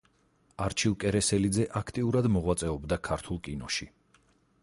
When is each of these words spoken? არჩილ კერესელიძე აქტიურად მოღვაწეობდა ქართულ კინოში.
არჩილ 0.67 0.95
კერესელიძე 1.03 1.67
აქტიურად 1.81 2.29
მოღვაწეობდა 2.37 2.99
ქართულ 3.09 3.39
კინოში. 3.49 3.91